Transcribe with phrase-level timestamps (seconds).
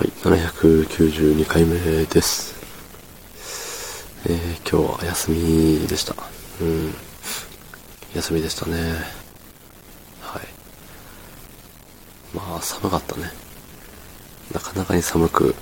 [0.00, 2.54] はい、792回目です。
[4.24, 6.14] えー、今日は休みでした。
[6.62, 6.94] うん。
[8.14, 8.94] 休みでしたね。
[10.22, 10.42] はい。
[12.34, 13.30] まあ、寒かったね。
[14.54, 15.54] なかなかに寒く、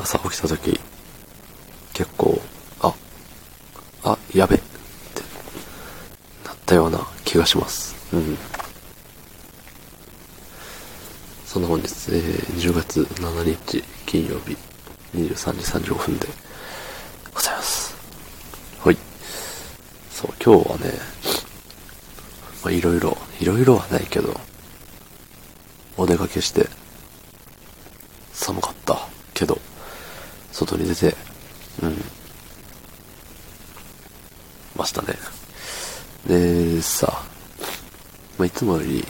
[0.00, 0.80] 朝起きた時、
[1.92, 2.42] 結構、
[2.80, 2.92] あ、
[4.02, 4.64] あ、やべって、
[6.44, 7.94] なったような気がします。
[8.12, 8.36] うん。
[11.58, 14.56] そんな本日、えー、10月7日金曜日
[15.12, 16.28] 23時35分で
[17.34, 17.96] ございます。
[18.78, 18.96] はい。
[20.08, 20.92] そう、今日はね、
[22.62, 24.38] まあ、いろいろ、いろいろはないけど、
[25.96, 26.68] お出かけして、
[28.32, 28.96] 寒かった
[29.34, 29.58] けど、
[30.52, 31.16] 外に出て、
[31.82, 31.96] うん、
[34.76, 35.08] ましたね。
[36.24, 37.20] で、さ、
[38.38, 39.04] まあ、いつもより、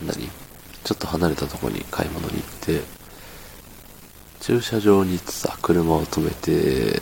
[0.00, 0.41] 何？
[0.84, 2.80] ちょっと離れたとこに買い物に行って、
[4.40, 7.00] 駐車場にさ、車を止めて、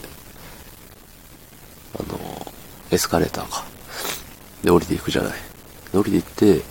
[1.98, 2.46] あの、
[2.90, 3.64] エスカレーターか。
[4.62, 5.32] で、降りていくじゃない。
[5.92, 6.22] で降りていっ
[6.58, 6.62] て、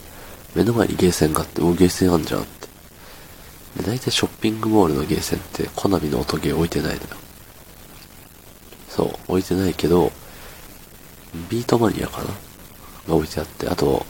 [0.55, 2.67] 目の前にゲーセンがあって、おゲーセンあんじゃんって。
[3.81, 7.07] で、大体ショッピングモールのゲーセンって、コナミの音ゲー置いてないのよ。
[8.87, 10.11] そう、置いてないけど、
[11.49, 12.25] ビートマニアかな？
[13.07, 14.05] が置いてあって、あと、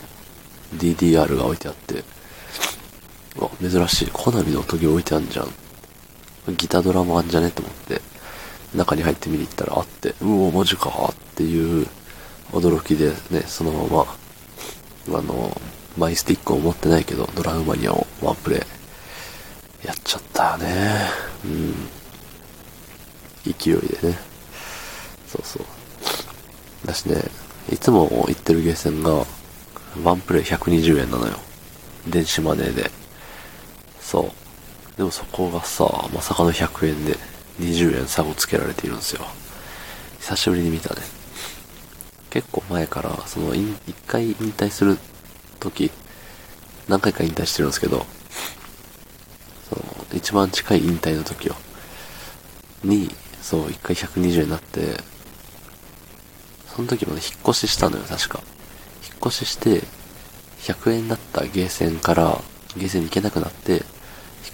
[0.75, 2.03] DDR が置いてあって、
[3.37, 4.09] うわ、珍しい。
[4.11, 5.47] コナミの音ゲー置いてあんじゃん。
[6.55, 8.01] ギタードラムあんじゃねと思って、
[8.75, 11.87] 中に入って見に行ったらあって、うお、マジかっていう
[12.51, 14.05] 驚きでね、そのま
[15.07, 15.59] ま、あの、
[15.97, 18.57] マイスティックを持ってないけど、ドラムマニアをワンプレ
[19.83, 20.99] イ、やっちゃったよね。
[21.45, 21.73] うん。
[23.45, 24.17] 勢いでね。
[25.27, 26.87] そうそう。
[26.87, 27.23] だしね、
[27.71, 29.25] いつも行ってるゲーセンが、
[30.03, 31.33] ワンプレイ120円なのよ。
[32.07, 32.98] 電子マネーで。
[34.09, 34.97] そう。
[34.97, 37.15] でもそこがさ、まさかの100円で
[37.59, 39.23] 20円差をつけられているんですよ。
[40.19, 41.01] 久しぶりに見たね。
[42.31, 43.63] 結構前から、その、一
[44.07, 44.97] 回引退する
[45.59, 45.91] 時、
[46.87, 48.07] 何回か引退してるんですけど、
[49.69, 51.55] その、一番近い引退の時よ。
[52.83, 54.97] に、そう、一回120円になって、
[56.75, 58.41] その時もね、引っ越ししたのよ、確か。
[59.03, 59.83] 引っ越しして、
[60.61, 62.41] 100円だったゲーセンから、
[62.75, 63.83] ゲーセンに行けなくなって、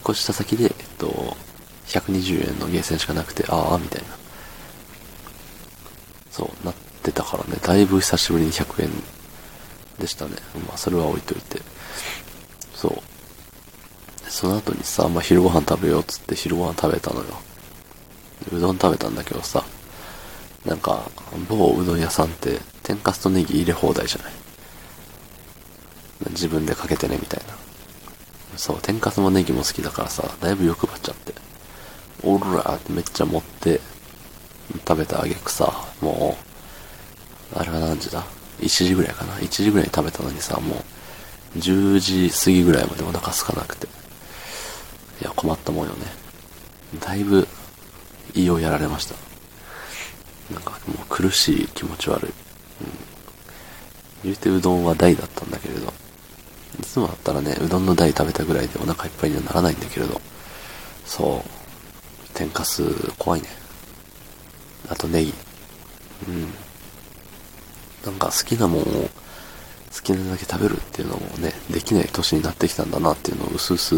[0.06, 1.36] 越した先で、えっと、
[1.88, 4.08] 120円のゲーセンしかなくて、ああ、みたいな。
[6.32, 8.90] そう、なってたからね、だいぶ久しぶりに100円
[10.00, 10.32] でしたね。
[10.68, 11.62] まあ、それは置いといて。
[12.74, 13.02] そう。
[14.30, 17.26] その後にさ、まあ、昼ご飯食べようっつって昼ご飯食べたのよ。
[18.52, 19.64] うどん食べたんだけどさ、
[20.66, 21.10] なんか、
[21.48, 24.34] 某うどん屋さんって、天かすとネギ入れ放題じゃない。
[26.32, 27.65] 自分でかけてね、みたいな。
[28.58, 31.34] そう、天かすもネギも好きだからさ、だいぶ欲張っちゃって。
[32.24, 33.80] おらーってめっちゃ持って、
[34.88, 35.72] 食べたあげくさ、
[36.02, 36.38] も
[37.54, 38.24] う、あれは何時だ
[38.60, 40.76] ?1 時ぐらいかな ?1 時ぐらいに食べたのにさ、も
[41.56, 43.88] う、10時過ぎぐらいまでお腹空かなくて。
[45.22, 46.06] いや、困ったもんよね。
[47.00, 47.48] だいぶ、
[48.34, 49.16] 胃をやられました。
[50.54, 52.26] なんかもう苦しい気持ち悪い。
[52.28, 52.34] うん。
[54.24, 55.94] 言うてうどんは大だったんだけれど、
[56.96, 60.22] つもだったらね、うどんの大食べたぐらいでお腹いっぱいにはならないんだけれど、
[61.04, 61.50] そう、
[62.34, 62.84] 天かす
[63.18, 63.50] 怖いね。
[64.88, 65.34] あとネギ。
[66.30, 66.44] うん。
[68.06, 69.10] なんか好きなもんを好
[70.04, 73.96] きなだけ食べるっていうのもね、できない年になってきたんだなっていうのをうすうす、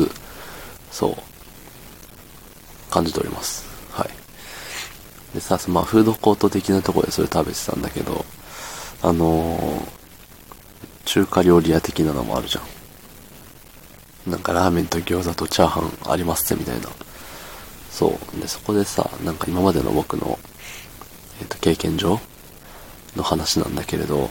[0.90, 1.16] そう、
[2.92, 3.64] 感じております。
[3.92, 4.10] はい。
[5.36, 8.26] でさ、まあ、フードコート的なところでそれ食べてたんだけど、
[9.04, 9.88] あのー、
[11.06, 12.77] 中華料理屋的なのもあるじゃん。
[14.28, 16.90] なんかラーメンと餃子とチャーハンありますみたいな。
[17.90, 18.42] そう。
[18.42, 20.38] で、そこでさ、なんか今までの僕の、
[21.40, 22.20] えっ、と、経験上
[23.16, 24.30] の話なんだけれど、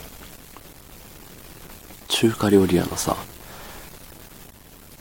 [2.09, 3.17] 中華料理屋のさ、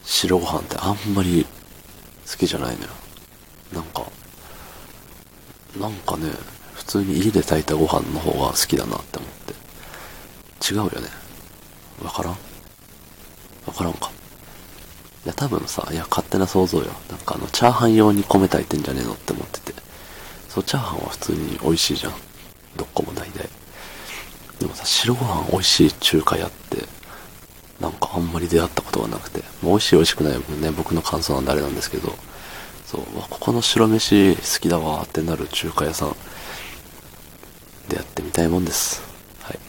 [0.05, 1.45] 白ご飯ってあんまり
[2.29, 2.89] 好きじゃないのよ。
[3.73, 4.03] なんか、
[5.77, 6.29] なんかね、
[6.73, 10.73] 普通に家で炊いたご飯の方が好きだなって思って。
[10.73, 11.09] 違うよね。
[12.01, 12.37] わからん
[13.67, 14.14] わからんか。
[15.25, 16.85] いや、多分さ、いや、勝手な想像よ。
[17.09, 19.73] なんかあの、チャーハン用に米炊いてんじゃねえのって思ってて。
[20.49, 22.13] そう、チャーハンは普通に美味しいじゃん。
[22.77, 23.49] どこも大体。
[24.59, 26.85] でもさ、白ご飯美味しい中華屋って、
[27.79, 29.39] なんかあんまり出会ったことがなくて。
[29.61, 32.15] もう美味しい美味しくない分ね、僕の感想なんであれなんですけど、
[32.85, 36.15] そう、わここの白飯好きだわーってなる中華屋さん、
[37.89, 39.01] 出会ってみたいもんです。
[39.41, 39.59] はい。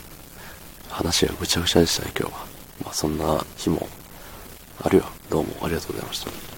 [0.90, 2.46] 話がぐちゃぐちゃでしたね、今日は。
[2.84, 3.88] まあ、そんな日も
[4.82, 5.15] あるよ。
[5.36, 6.55] どうもありがとうございました。